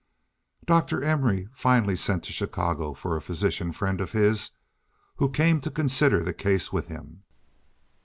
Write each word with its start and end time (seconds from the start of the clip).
Dr. 0.65 1.03
Emory 1.03 1.47
finally 1.53 1.95
sent 1.95 2.23
to 2.23 2.33
Chicago 2.33 2.95
for 2.95 3.15
a 3.15 3.21
physician 3.21 3.71
friend 3.71 4.01
of 4.01 4.13
his, 4.13 4.49
who 5.17 5.29
came 5.29 5.61
to 5.61 5.69
consider 5.69 6.23
the 6.23 6.33
case 6.33 6.73
with 6.73 6.87
him. 6.87 7.21